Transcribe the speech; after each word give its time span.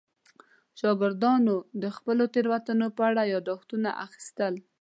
شاګردانو 0.79 1.55
د 1.81 1.83
خپلو 1.95 2.23
تېروتنو 2.33 2.87
په 2.97 3.01
اړه 3.09 3.23
یادښتونه 3.33 3.89
اخیستل. 4.05 4.53